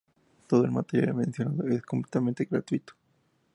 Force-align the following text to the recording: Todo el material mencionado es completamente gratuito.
Todo 0.47 0.65
el 0.65 0.71
material 0.71 1.13
mencionado 1.13 1.67
es 1.67 1.83
completamente 1.83 2.45
gratuito. 2.49 2.95